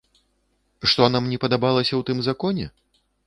Што 0.93 1.09
нам 1.15 1.27
не 1.33 1.37
падабалася 1.45 1.91
ў 1.95 2.01
тым 2.09 2.17
законе? 2.31 2.65